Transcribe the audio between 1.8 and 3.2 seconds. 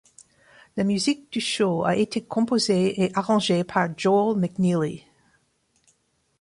a été composée et